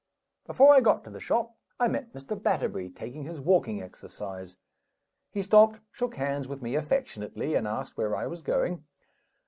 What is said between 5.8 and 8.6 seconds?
shook hands with me affectionately, and asked where I was